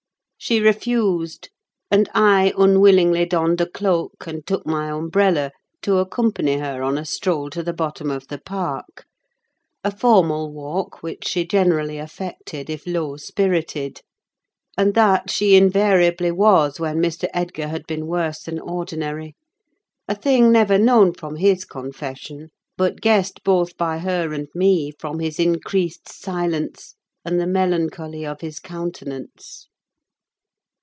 She 0.43 0.59
refused; 0.59 1.49
and 1.91 2.09
I 2.15 2.51
unwillingly 2.57 3.25
donned 3.27 3.61
a 3.61 3.69
cloak, 3.69 4.25
and 4.25 4.43
took 4.43 4.65
my 4.65 4.89
umbrella 4.89 5.51
to 5.83 5.97
accompany 5.97 6.57
her 6.57 6.81
on 6.81 6.97
a 6.97 7.05
stroll 7.05 7.51
to 7.51 7.61
the 7.61 7.73
bottom 7.73 8.09
of 8.09 8.27
the 8.27 8.39
park: 8.39 9.05
a 9.83 9.95
formal 9.95 10.51
walk 10.51 11.03
which 11.03 11.27
she 11.27 11.45
generally 11.45 11.99
affected 11.99 12.71
if 12.71 12.87
low 12.87 13.17
spirited—and 13.17 14.95
that 14.95 15.29
she 15.29 15.55
invariably 15.55 16.31
was 16.31 16.79
when 16.79 16.97
Mr. 16.97 17.29
Edgar 17.35 17.67
had 17.67 17.85
been 17.85 18.07
worse 18.07 18.41
than 18.41 18.59
ordinary, 18.59 19.35
a 20.07 20.15
thing 20.15 20.51
never 20.51 20.79
known 20.79 21.13
from 21.13 21.35
his 21.35 21.65
confession, 21.65 22.49
but 22.77 22.99
guessed 22.99 23.43
both 23.43 23.77
by 23.77 23.99
her 23.99 24.33
and 24.33 24.47
me 24.55 24.89
from 24.97 25.19
his 25.19 25.37
increased 25.39 26.09
silence 26.11 26.95
and 27.23 27.39
the 27.39 27.45
melancholy 27.45 28.25
of 28.25 28.41
his 28.41 28.59
countenance. 28.59 29.67